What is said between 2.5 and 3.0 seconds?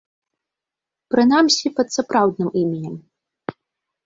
іменем.